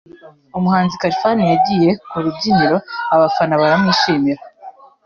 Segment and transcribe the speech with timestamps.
[0.57, 2.77] umuhanzi Khalfan yagiye ku rubyiniro
[3.15, 4.41] abafana baramwishimira